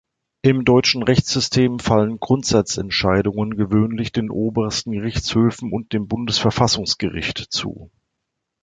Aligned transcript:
Im 0.41 0.65
deutschen 0.65 1.03
Rechtssystem 1.03 1.77
fallen 1.77 2.19
Grundsatzentscheidungen 2.19 3.55
gewöhnlich 3.55 4.11
den 4.11 4.31
obersten 4.31 4.93
Gerichtshöfen 4.93 5.71
und 5.71 5.93
dem 5.93 6.07
Bundesverfassungsgericht 6.07 7.37
zu. 7.51 7.91